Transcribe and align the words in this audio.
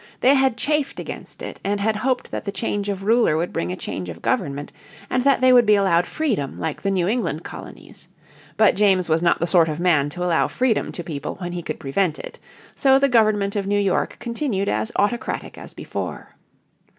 They 0.21 0.33
had 0.33 0.57
chafed 0.57 0.99
against 0.99 1.43
it 1.43 1.59
and 1.63 1.79
had 1.79 1.97
hoped 1.97 2.31
that 2.31 2.45
the 2.45 2.51
change 2.51 2.89
of 2.89 3.03
ruler 3.03 3.37
would 3.37 3.53
bring 3.53 3.71
a 3.71 3.75
change 3.75 4.09
of 4.09 4.23
government, 4.23 4.71
and 5.11 5.23
that 5.23 5.41
they 5.41 5.53
would 5.53 5.67
be 5.67 5.75
allowed 5.75 6.07
freedom 6.07 6.57
like 6.59 6.81
the 6.81 6.89
New 6.89 7.07
England 7.07 7.43
Colonies. 7.43 8.07
But 8.57 8.75
James 8.75 9.09
was 9.09 9.21
not 9.21 9.39
the 9.39 9.45
sort 9.45 9.69
of 9.69 9.79
man 9.79 10.09
to 10.09 10.23
allow 10.23 10.47
freedom 10.47 10.91
to 10.93 11.03
people 11.03 11.35
when 11.35 11.51
he 11.51 11.61
could 11.61 11.79
prevent 11.79 12.17
it. 12.17 12.39
So 12.75 12.97
the 12.97 13.09
government 13.09 13.55
of 13.55 13.67
New 13.67 13.79
York 13.79 14.17
continued 14.19 14.67
as 14.69 14.91
autocratic 14.95 15.55
as 15.55 15.71
before. 15.71 16.35